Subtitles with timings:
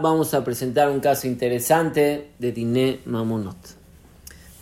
[0.00, 3.76] vamos a presentar un caso interesante de Diné Mamonot.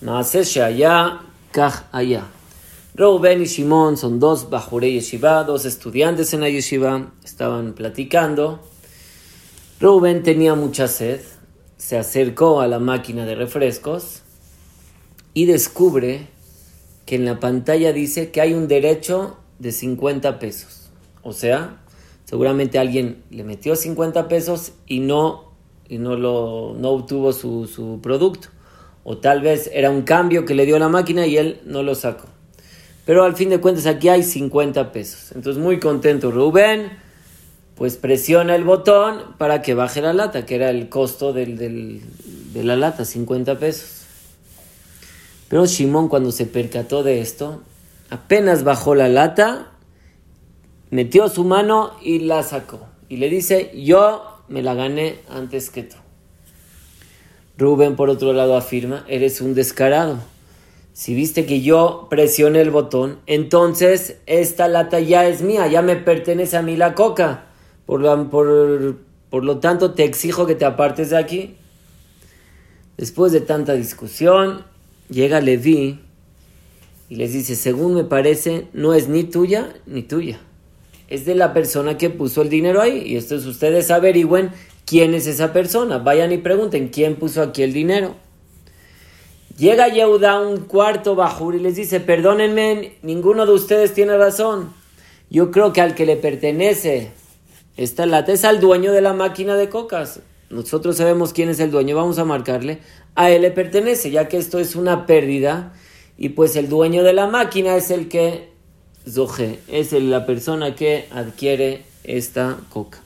[0.05, 1.21] Allá,
[1.53, 2.25] Kaj allá.
[2.97, 8.59] Reuben y Shimon son dos Bajurei Yeshiva, dos estudiantes en la Yeshiva, estaban platicando.
[9.79, 11.21] Reuben tenía mucha sed,
[11.77, 14.23] se acercó a la máquina de refrescos
[15.35, 16.27] y descubre
[17.05, 20.91] que en la pantalla dice que hay un derecho de 50 pesos.
[21.23, 21.79] O sea,
[22.27, 25.53] seguramente alguien le metió 50 pesos y no,
[25.89, 28.49] y no, lo, no obtuvo su, su producto.
[29.05, 31.95] O tal vez era un cambio que le dio la máquina y él no lo
[31.95, 32.27] sacó.
[33.07, 35.33] Pero al fin de cuentas aquí hay 50 pesos.
[35.33, 36.91] Entonces muy contento Rubén,
[37.77, 42.65] pues presiona el botón para que baje la lata, que era el costo del, de
[42.65, 44.07] la lata, 50 pesos.
[45.49, 47.63] Pero Shimón cuando se percató de esto,
[48.11, 49.71] apenas bajó la lata,
[50.91, 52.81] metió su mano y la sacó.
[53.09, 55.97] Y le dice, yo me la gané antes que tú.
[57.59, 60.19] Rubén por otro lado afirma, eres un descarado
[60.97, 65.95] si viste que yo presioné el botón, entonces esta lata ya es mía, ya me
[65.97, 67.49] pertenece a mí la coca.
[67.85, 71.57] Por lo, por, lo tanto, te exijo que te apartes de aquí.
[72.97, 74.65] Después de tanta discusión,
[75.11, 76.01] llega Levi
[77.11, 80.41] y les dice, según me parece, no es ni tuya ni tuya.
[81.09, 83.03] Es de la persona que puso el dinero ahí.
[83.07, 84.51] Y esto es ustedes averigüen
[84.85, 85.99] quién es esa persona.
[85.99, 88.17] Vayan y pregunten quién puso aquí el dinero.
[89.57, 94.75] Llega Yehuda un cuarto bajur y les dice, perdónenme, ninguno de ustedes tiene razón.
[95.31, 97.11] Yo creo que al que le pertenece
[97.77, 100.21] esta lata es al dueño de la máquina de cocas.
[100.51, 102.79] Nosotros sabemos quién es el dueño, vamos a marcarle.
[103.15, 105.73] A él le pertenece, ya que esto es una pérdida.
[106.17, 108.51] Y pues el dueño de la máquina es el que
[109.09, 112.99] zoje, es la persona que adquiere esta coca.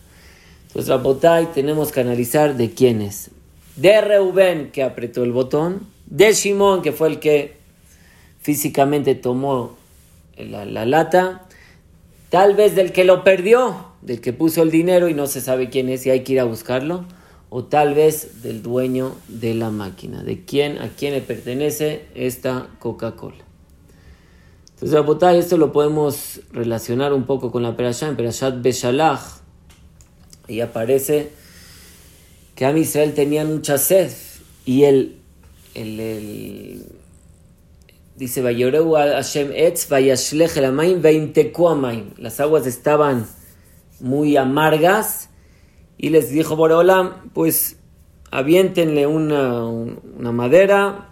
[0.69, 3.31] Entonces, la botay tenemos que analizar de quién es.
[3.77, 7.57] De Reuben, que apretó el botón de Shimon, que fue el que
[8.41, 9.77] físicamente tomó
[10.37, 11.47] la, lata,
[12.29, 15.71] tal vez del que lo perdió, del que puso el dinero y no se sabe
[15.71, 17.05] quién es y hay que ir a buscarlo,
[17.49, 22.69] o tal vez del dueño de la máquina, de quién, a quién le pertenece esta
[22.79, 23.50] Coca-Cola.
[24.83, 29.21] Entonces, a esto lo podemos relacionar un poco con la Perashá, en Perashat Beshalach,
[30.49, 31.33] y aparece
[32.55, 34.11] que a Israel tenía mucha sed
[34.65, 35.21] y el
[35.75, 36.87] el, el
[38.17, 39.89] dice Hashem etz
[42.19, 43.27] Las aguas estaban
[44.01, 45.29] muy amargas
[45.99, 47.77] y les dijo Boreolam, pues
[48.31, 51.10] aviéntenle una, una madera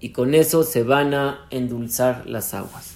[0.00, 2.94] y con eso se van a endulzar las aguas.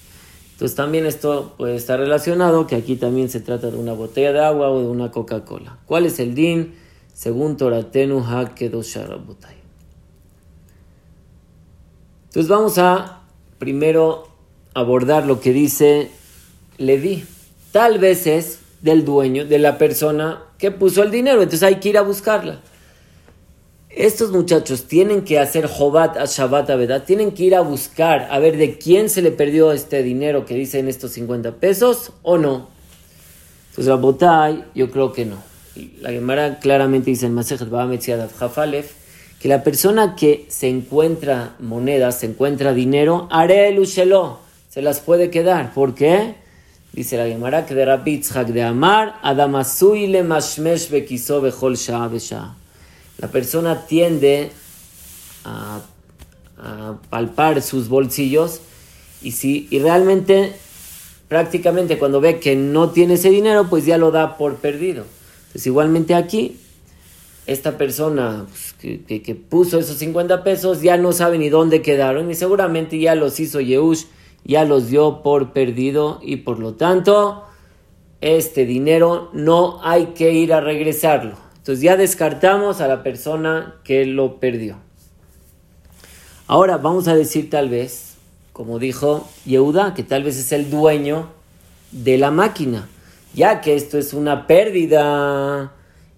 [0.53, 4.45] Entonces también esto puede estar relacionado, que aquí también se trata de una botella de
[4.45, 5.79] agua o de una Coca-Cola.
[5.87, 6.75] ¿Cuál es el din?
[7.15, 9.57] Según Toratenu Hakedosharabotai.
[12.27, 13.23] Entonces vamos a
[13.59, 14.29] primero
[14.75, 16.11] abordar lo que dice
[16.79, 17.25] Levi.
[17.73, 21.89] Tal vez es del dueño, de la persona que puso el dinero, entonces hay que
[21.89, 22.61] ir a buscarla.
[23.95, 28.39] Estos muchachos tienen que hacer Jobat a Shabbat a tienen que ir a buscar a
[28.39, 32.69] ver de quién se le perdió este dinero que dicen estos 50 pesos o no.
[33.69, 35.37] Entonces la Botay, yo creo que no.
[36.01, 37.69] La Gemara claramente dice en Masejet
[38.39, 38.93] Jafalef
[39.39, 45.31] que la persona que se encuentra monedas, se encuentra dinero, haré el se las puede
[45.31, 45.75] quedar.
[45.75, 46.37] ¿Por qué?
[46.93, 51.77] Dice la Gemara que de Rabitzhak de Amar, Adamasui le mashmesh bekiso bechol
[53.23, 54.51] La persona tiende
[55.45, 55.81] a,
[57.11, 58.61] palpar sus bolsillos
[59.21, 60.53] y si y realmente
[61.27, 65.05] prácticamente cuando ve que no tiene ese dinero, pues ya lo da por perdido.
[65.47, 66.59] Entonces igualmente aquí
[67.47, 72.35] esta persona pues, que, puso esos 50 pesos ya no sabe ni dónde quedaron y
[72.35, 74.05] seguramente ya los hizo Yehush,
[74.45, 77.45] ya los dio por perdido y por lo tanto
[78.21, 81.52] este dinero no hay que ir a regresarlo.
[81.63, 84.79] Entonces ya descartamos a la persona que lo perdió.
[86.49, 88.17] Ahora vamos a decir tal vez,
[88.53, 91.29] como dijo Yehuda, que tal vez es el dueño
[91.93, 92.89] de la máquina,
[93.33, 95.73] ya que esto es una pérdida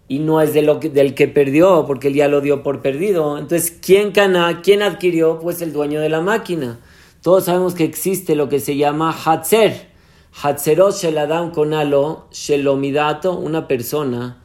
[0.09, 3.37] y no es de lo del que perdió, porque él ya lo dio por perdido.
[3.37, 4.63] Entonces, ¿quién cana?
[4.63, 5.41] ¿Quién adquirió?
[5.41, 6.79] Pues el dueño de la máquina.
[7.21, 9.89] Todos sabemos que existe lo que se llama Hatzer.
[10.43, 14.39] Hatzerot Sheladam Konalo Shelomidato, una persona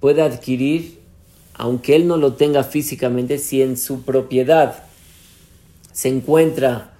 [0.00, 0.98] puede adquirir,
[1.54, 4.82] aunque él no lo tenga físicamente, si en su propiedad
[5.92, 6.94] se encuentra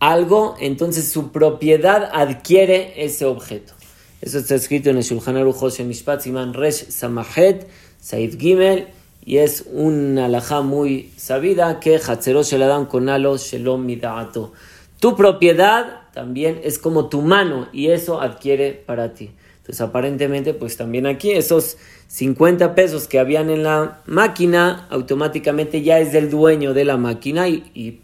[0.00, 3.74] algo, entonces su propiedad adquiere ese objeto.
[4.20, 7.68] Eso está escrito en el Shulchan Aruch Mishpat Siman Resh Samahet
[8.00, 8.88] Said Gimel
[9.24, 14.52] y es una alajá muy sabida que Hatzero Sheladam Konalo Shelom Midaato.
[14.98, 19.30] Tu propiedad también es como tu mano y eso adquiere para ti.
[19.70, 21.76] Entonces aparentemente pues también aquí esos
[22.08, 27.48] 50 pesos que habían en la máquina automáticamente ya es del dueño de la máquina
[27.48, 28.00] y,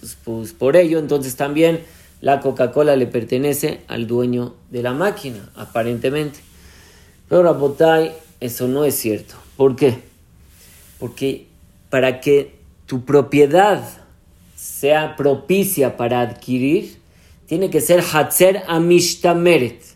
[0.00, 1.80] pues, pues por ello entonces también
[2.22, 6.40] la Coca-Cola le pertenece al dueño de la máquina, aparentemente.
[7.28, 9.34] Pero Rabotay, eso no es cierto.
[9.58, 9.98] ¿Por qué?
[10.98, 11.46] Porque
[11.90, 12.54] para que
[12.86, 13.82] tu propiedad
[14.56, 16.96] sea propicia para adquirir,
[17.44, 19.90] tiene que ser Hatzer Amishtameret.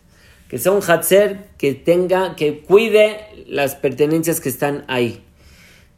[0.55, 3.19] Que sea un Hatzer que tenga, que cuide
[3.49, 5.21] las pertenencias que están ahí.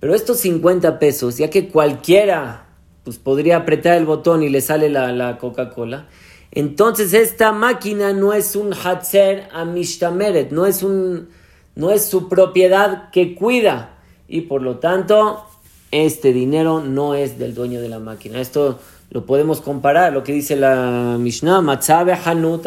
[0.01, 2.67] Pero estos 50 pesos, ya que cualquiera
[3.05, 6.09] pues podría apretar el botón y le sale la, Coca-Cola.
[6.53, 11.29] Entonces esta máquina no es un Hatzer Amishtameret, no es, un,
[11.75, 13.99] no es su propiedad que cuida.
[14.27, 15.45] Y por lo tanto,
[15.91, 18.41] este dinero no es del dueño de la máquina.
[18.41, 18.79] Esto
[19.11, 22.67] lo podemos comparar, lo que dice la Mishnah, Matzabe Hanut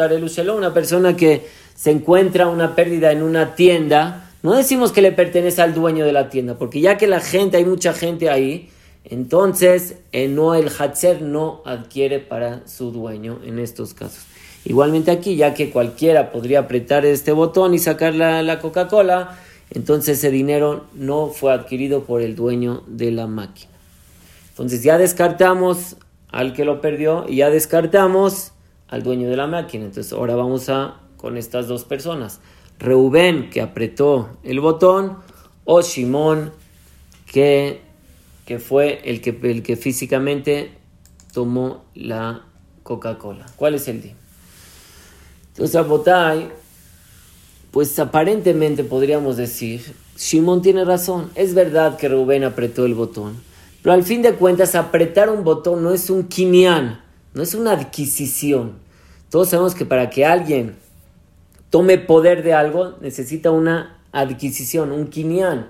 [0.56, 5.62] una persona que se encuentra una pérdida en una tienda, no decimos que le pertenece
[5.62, 8.70] al dueño de la tienda, porque ya que la gente, hay mucha gente ahí,
[9.06, 14.26] entonces, eh, no, el Hatzer no adquiere para su dueño en estos casos.
[14.66, 19.38] Igualmente aquí, ya que cualquiera podría apretar este botón y sacar la, Coca-Cola,
[19.72, 23.72] entonces ese dinero no fue adquirido por el dueño de la máquina.
[24.50, 25.98] Entonces ya descartamos
[26.30, 28.52] al que lo perdió y ya descartamos
[28.88, 29.86] al dueño de la máquina.
[29.86, 32.40] Entonces ahora vamos a con estas dos personas.
[32.80, 35.18] Reubén que apretó el botón
[35.66, 36.52] o Shimón
[37.26, 37.90] que
[38.50, 40.72] que fue el que, el que físicamente
[41.32, 42.48] tomó la
[42.82, 43.46] Coca-Cola.
[43.56, 44.16] ¿Cuál es el día?
[45.50, 46.50] Entonces, Abotay,
[47.72, 51.32] pues aparentemente podríamos decir, Shimon tiene razón.
[51.36, 53.42] Es verdad que Rubén apretó el botón,
[53.82, 57.02] pero al fin de cuentas, apretar un botón no es un quinián,
[57.34, 58.74] no es una adquisición.
[59.30, 60.76] Todos sabemos que para que alguien
[61.70, 65.68] tome poder de algo, necesita una adquisición, un quinián.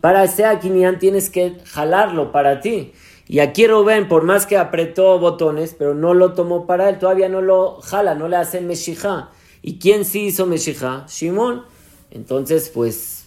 [0.00, 2.92] Para ese Aquinian tienes que jalarlo para ti.
[3.28, 7.28] Y aquí Rubén, por más que apretó botones, pero no lo tomó para él, todavía
[7.28, 9.30] no lo jala, no le hace Meshija.
[9.66, 11.06] ¿Y quién sí hizo Meshija?
[11.08, 11.64] Shimón.
[12.12, 13.24] Entonces, pues,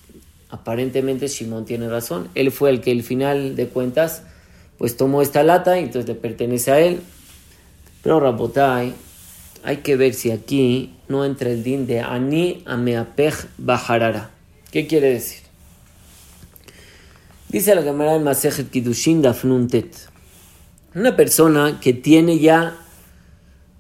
[0.50, 2.30] aparentemente Shimón tiene razón.
[2.33, 4.24] Él fue el que al final de cuentas,
[4.77, 7.01] pues tomó esta lata y entonces le pertenece a él.
[8.01, 8.94] Pero Rabotai,
[9.65, 14.31] hay que ver si aquí no entra el din de Ani Ameapej Bajarara.
[14.71, 15.41] ¿Qué quiere decir?
[17.50, 19.94] Dice la cámara de Masejet Kidushin Dafnuntet.
[20.95, 22.77] Una persona que tiene ya,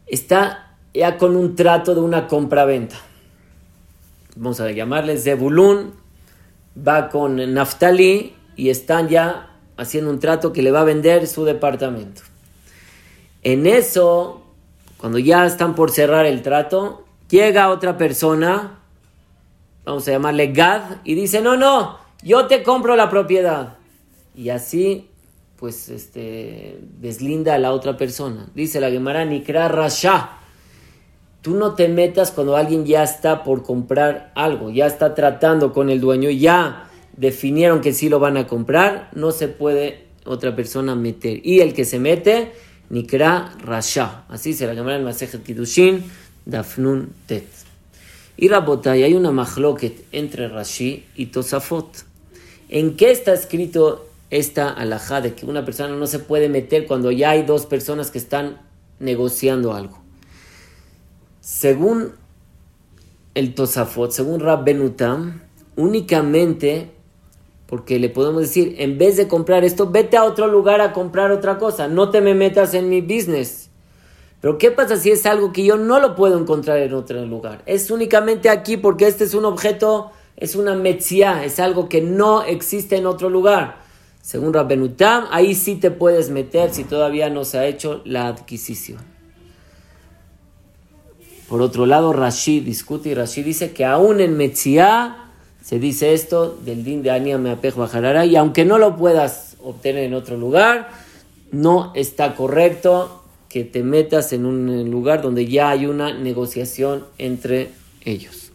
[0.07, 2.97] está ya con un trato de una compra-venta.
[4.35, 5.93] Vamos a llamarle Zebulun,
[6.75, 11.45] va con Naftali y están ya haciendo un trato que le va a vender su
[11.45, 12.21] departamento.
[13.43, 14.43] En eso,
[14.97, 18.79] cuando ya están por cerrar el trato, llega otra persona,
[19.85, 23.77] vamos a llamarle Gad, y dice, no, no, yo te compro la propiedad.
[24.35, 25.09] Y así,
[25.55, 28.47] pues, este, deslinda a la otra persona.
[28.55, 30.38] Dice la Gemara, Nikra Rasha.
[31.41, 35.89] Tú no te metas cuando alguien ya está por comprar algo, ya está tratando con
[35.89, 40.95] el dueño, ya definieron que sí lo van a comprar, no se puede otra persona
[40.95, 41.39] meter.
[41.45, 42.51] Y el que se mete,
[42.89, 44.25] Nikra Rasha.
[44.29, 45.41] Así se la llamará el Masejet
[46.45, 47.45] Dafnun Tet.
[48.35, 52.05] Y Rabotay, hay una mahloket entre Rashi y Tosafot.
[52.69, 57.11] ¿En qué está escrito esta alajá de que una persona no se puede meter cuando
[57.11, 58.61] ya hay dos personas que están
[58.99, 59.98] negociando algo?
[61.51, 62.11] Según
[63.33, 65.41] el Tosafot, según Rab Benutam,
[65.75, 66.91] únicamente
[67.65, 71.31] porque le podemos decir, en vez de comprar esto, vete a otro lugar a comprar
[71.31, 73.71] otra cosa, no te me metas en mi business.
[74.41, 77.63] Pero ¿qué pasa si es algo que yo no lo puedo encontrar en otro lugar?
[77.65, 82.43] Es únicamente aquí porque este es un objeto es una metzia, es algo que no
[82.43, 83.79] existe en otro lugar.
[84.21, 89.18] Según Rabbenutam, ahí sí te puedes meter si todavía no se ha hecho la adquisición.
[91.49, 95.17] Por otro lado, Rashi discute y Rashi dice que aún en Metzia
[95.63, 100.03] se dice esto del din de Ania Meapej Bajarara y aunque no lo puedas obtener
[100.03, 100.89] en otro lugar,
[101.51, 107.71] no está correcto que te metas en un lugar donde ya hay una negociación entre
[108.05, 108.51] ellos.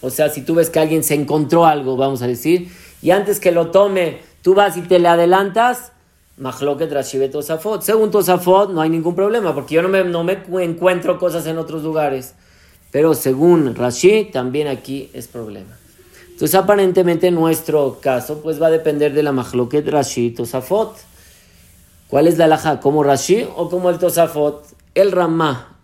[0.00, 2.68] O sea, si tú ves que alguien se encontró algo, vamos a decir,
[3.00, 5.92] y antes que lo tome, tú vas y te le adelantas,
[6.38, 7.82] Mahloket Rashivet Tosafot.
[7.82, 11.58] Según Tosafot, no hay ningún problema, porque yo no me, no me encuentro cosas en
[11.58, 12.34] otros lugares.
[12.90, 15.76] Pero según Rashi, también aquí es problema.
[16.30, 20.96] Entonces, aparentemente, nuestro caso, pues va a depender de la mahloket Rashi Tosafot.
[22.08, 22.80] ¿Cuál es la laja?
[22.80, 24.64] ¿Como Rashi o como el Tosafot?
[24.94, 25.76] El Ramá,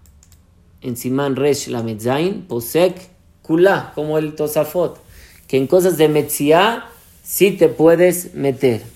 [0.81, 2.97] en Siman Resh la Medzain, Posek,
[3.43, 4.99] Kula, como el Tosafot.
[5.47, 6.87] Que en cosas de Metzia
[7.23, 8.94] sí te puedes meter.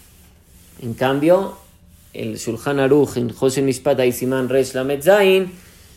[0.83, 1.57] En cambio,
[2.13, 5.51] el Shulchan Aruch en José Mishpat y Siman Resh la Medzain,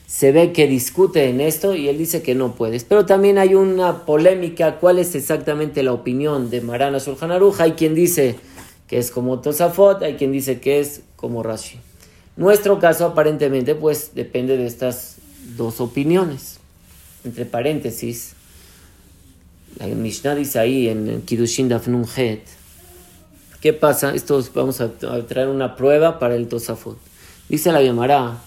[0.08, 2.84] se ve que discute en esto y él dice que no puedes.
[2.84, 7.62] Pero también hay una polémica, cuál es exactamente la opinión de Marana Shulchan Aruch.
[7.62, 8.36] Hay quien dice
[8.88, 11.80] que es como Tosafot, hay quien dice que es como Rashi.
[12.36, 15.16] Nuestro caso aparentemente pues depende de estas
[15.56, 16.60] dos opiniones.
[17.24, 18.34] Entre paréntesis,
[19.80, 22.42] la Mishnah dice ahí en Kiddushin Dafnun Het,
[23.62, 24.13] ¿qué pasa?
[24.13, 26.98] Esto vamos a, traer una prueba para el Tosafot.
[27.48, 28.38] Dice la Gemara,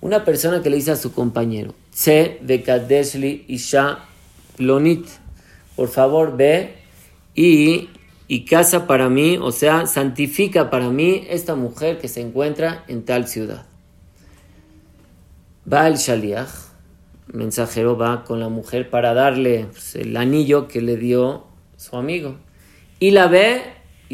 [0.00, 3.98] una persona que le dice a su compañero, Se Kadeshli Isha
[4.56, 5.06] Plonit,
[5.76, 6.76] por favor ve
[7.34, 7.90] y,
[8.26, 13.04] y casa para mí, o sea, santifica para mí esta mujer que se encuentra en
[13.04, 13.66] tal ciudad.
[15.70, 16.50] Va el Shaliach,
[17.26, 21.44] mensajero va con la mujer para darle pues, el anillo que le dio
[21.76, 22.36] su amigo.
[23.00, 23.62] Y la ve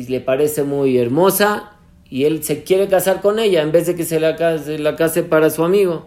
[0.00, 1.72] y le parece muy hermosa
[2.08, 4.96] y él se quiere casar con ella en vez de que se la case, la
[4.96, 6.06] case para su amigo.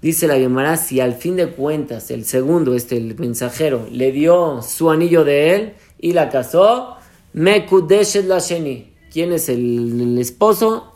[0.00, 4.62] Dice la Gemara, si al fin de cuentas el segundo, este, el mensajero, le dio
[4.62, 6.96] su anillo de él y la casó,
[7.32, 8.92] Mekudeshet la Sheni.
[9.12, 10.92] ¿Quién es el esposo?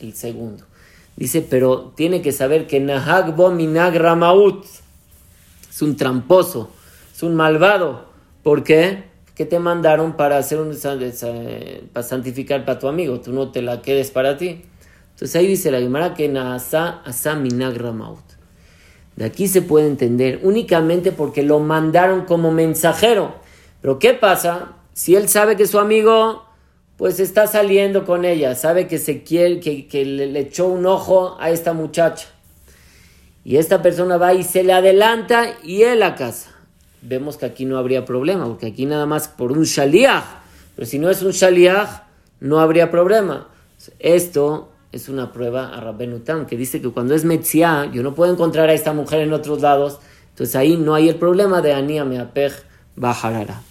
[0.00, 0.64] El segundo.
[1.16, 4.64] Dice, pero tiene que saber que Nahag Minag Ramaut
[5.68, 6.70] es un tramposo,
[7.14, 8.06] es un malvado.
[8.42, 9.09] ¿Por qué?
[9.34, 10.76] Que te mandaron para hacer un
[11.92, 14.62] para santificar para tu amigo, tú no te la quedes para ti.
[15.10, 18.24] Entonces ahí dice la Gemara que Nahasa Asa Minag Ramaut.
[19.16, 23.34] De aquí se puede entender únicamente porque lo mandaron como mensajero.
[23.80, 26.44] Pero ¿qué pasa si él sabe que su amigo
[27.00, 31.48] pues está saliendo con ella, sabe que se quiere, que, le, echó un ojo a
[31.48, 32.28] esta muchacha.
[33.42, 36.50] Y esta persona va y se le adelanta y él la casa.
[37.02, 40.24] Vemos que aquí no habría problema, porque aquí nada más por un shaliach.
[40.76, 42.02] Pero si no es un shaliach,
[42.40, 43.48] no habría problema.
[43.98, 48.32] Esto es una prueba a Rabbenutam, que dice que cuando es Metzia, yo no puedo
[48.32, 49.98] encontrar a esta mujer en otros lados.
[50.30, 52.52] Entonces ahí no hay el problema de Ania Meapej
[52.96, 53.62] Bajarara.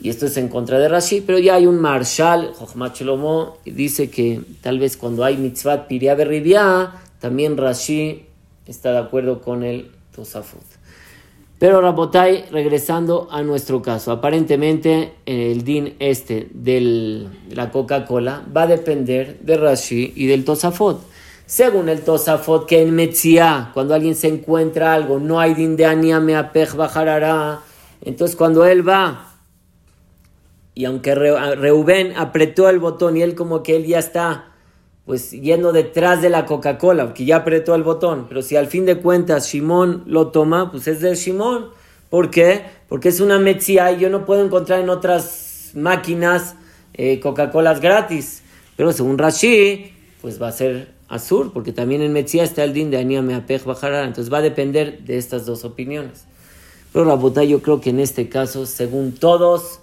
[0.00, 3.72] Y esto es en contra de Rashi, pero ya hay un marshal, Jochmat Shlomo, y
[3.72, 8.26] dice que tal vez cuando hay mitzvah berribia, también Rashi
[8.66, 10.77] está de acuerdo con el Tosafot.
[11.58, 18.66] Pero Rabotai, regresando a nuestro caso, aparentemente el din este de la Coca-Cola va a
[18.68, 21.00] depender de Rashi y del Tosafot.
[21.46, 25.86] Según el Tosafot, que en Metzia, cuando alguien se encuentra algo, no hay din de
[25.86, 27.60] Ania Meapej Bajarara,
[28.02, 29.28] entonces cuando él va
[30.78, 34.52] y aunque Reuben apretó el botón y él como que él ya está
[35.08, 38.84] pues yendo detrás de la Coca-Cola, que ya apretó el botón, pero si al fin
[38.84, 41.70] de cuentas Shimon lo toma, pues es de Shimon.
[42.10, 42.64] ¿Por qué?
[42.90, 46.56] Porque es una Metzia y yo no puedo encontrar en otras máquinas
[46.92, 48.42] eh, Coca-Colas gratis.
[48.76, 52.90] Pero según Rashi, pues va a ser Azur, porque también en Metzia está el din
[52.90, 54.04] de Ania Meapej Bajará.
[54.04, 56.26] Entonces va a depender de estas dos opiniones.
[56.92, 59.80] Pero la bota yo creo que en este caso, según todos,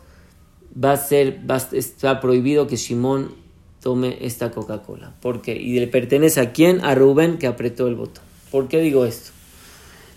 [0.71, 1.41] va a ser,
[1.71, 3.43] está prohibido que Simón
[3.85, 5.11] tome esta Coca-Cola.
[5.21, 5.55] ¿Por qué?
[5.55, 6.83] ¿Y le pertenece a quién?
[6.83, 8.23] A Rubén que apretó el botón.
[8.49, 9.29] ¿Por qué digo esto?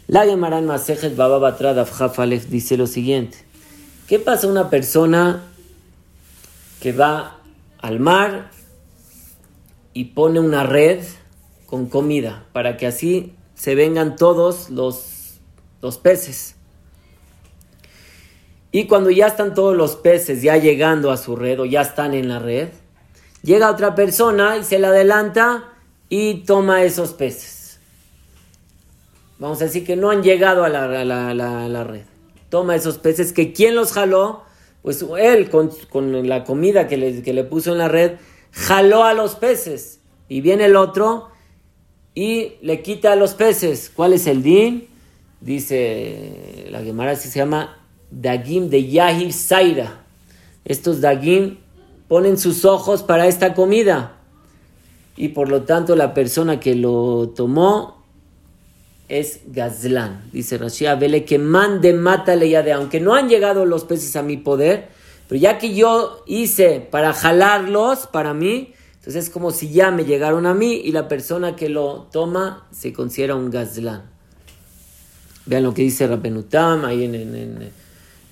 [0.06, 1.76] La Gemara en Masejet Baba Batrad
[2.48, 3.36] dice lo siguiente.
[4.06, 5.42] ¿Qué pasa una persona
[6.80, 7.40] que va
[7.76, 8.52] al mar
[9.92, 11.00] y pone una red
[11.66, 15.40] con comida para que así se vengan todos los,
[15.82, 16.54] los peces?
[18.72, 22.14] Y cuando ya están todos los peces ya llegando a su red o ya están
[22.14, 22.68] en la red,
[23.42, 25.64] llega otra persona y se le adelanta
[26.08, 27.78] y toma esos peces.
[29.38, 32.02] Vamos a decir que no han llegado a la, red.
[32.50, 34.42] Toma esos peces que ¿quién los jaló?
[34.82, 38.12] Pues él con, la comida que le, que le puso en la red,
[38.52, 40.00] jaló a los peces.
[40.28, 41.28] Y viene el otro
[42.14, 43.92] y le quita a los peces.
[43.94, 44.88] ¿Cuál es el din?
[45.40, 47.78] Dice la Gemara, si se llama
[48.10, 50.04] Dagim de Yahir Zaira.
[50.64, 51.58] Estos Dagim
[52.08, 54.16] ponen sus ojos para esta comida.
[55.16, 57.98] Y por lo tanto la persona que lo tomó
[59.08, 60.30] es Gazlán.
[60.32, 62.72] Dice Rashi Vele que mande, mátale ya de.
[62.72, 64.88] Aunque no han llegado los peces a mi poder,
[65.28, 70.04] pero ya que yo hice para jalarlos para mí, entonces es como si ya me
[70.04, 74.02] llegaron a mí y la persona que lo toma se considera un Gazlán.
[75.46, 77.72] Vean lo que dice Rapenutam, ahí en,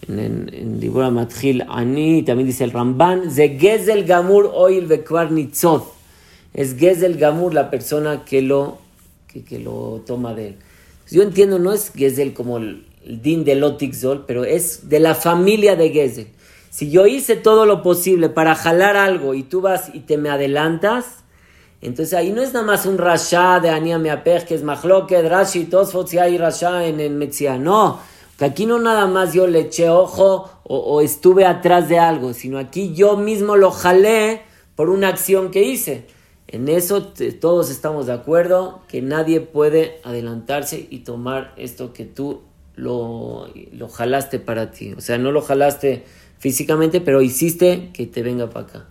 [0.09, 5.93] en, en Dibura Matjil Ani, también dice el Ramban, Ze Gezel Gamur Oil Bekvar Nitzot.
[6.55, 8.79] Es Gezel Gamur la persona que lo,
[9.26, 10.57] que, que lo toma de él.
[11.11, 15.15] Yo entiendo, no es Gezel como el, el din de Lotixol, pero es de la
[15.15, 16.29] familia de Gezel.
[16.71, 20.29] Si yo hice todo lo posible para jalar algo y tú vas y te me
[20.29, 21.25] adelantas,
[21.81, 25.65] entonces ahí no es nada más un rasha de Ania Meapej, que es Mahloket, Rashi,
[25.65, 27.59] Tosfot, si hay rasha en el Metzia.
[27.59, 28.00] No,
[28.38, 32.59] que aquí no nada más yo le eché ojo o, estuve atrás de algo, sino
[32.59, 34.43] aquí yo mismo lo jalé
[34.75, 36.07] por una acción que hice.
[36.49, 42.43] En eso todos estamos de acuerdo, que nadie puede adelantarse y tomar esto que tú
[42.75, 44.93] lo, lo jalaste para ti.
[44.93, 46.05] O sea, no lo jalaste
[46.38, 48.85] físicamente, pero hiciste que te venga para acá.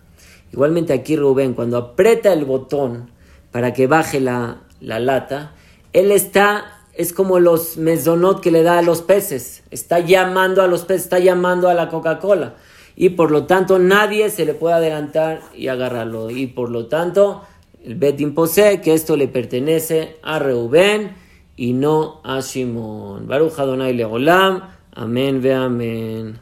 [0.52, 3.10] Igualmente aquí Rubén, cuando aprieta el botón
[3.52, 5.52] para que baje la, la lata,
[5.92, 10.66] él está, es como los mesonot que le da a los peces, está llamando a
[10.66, 12.54] los peces, está llamando a la Coca-Cola.
[12.96, 16.30] Y por lo tanto nadie se le puede adelantar y agarrarlo.
[16.30, 17.42] Y por lo tanto
[17.84, 21.14] el Betin posee que esto le pertenece a Reuben
[21.56, 23.28] y no a Shimon.
[23.28, 24.62] Baruch Adonai Leolam.
[24.92, 26.34] Amén ve amén.